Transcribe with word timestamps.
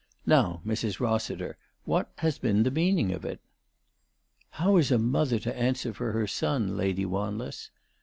Now, 0.25 0.61
Mrs. 0.65 0.99
Rossiter, 0.99 1.59
what 1.85 2.11
has 2.15 2.39
been 2.39 2.63
the 2.63 2.71
meaning 2.71 3.11
of 3.11 3.23
it?" 3.23 3.39
"How 4.59 4.77
is 4.77 4.89
a 4.91 4.97
mother 4.97 5.37
to 5.37 5.55
answer 5.55 5.93
for 5.93 6.11
her 6.11 6.25
son, 6.25 6.75
Lady 6.75 7.05
Wanless?" 7.05 7.69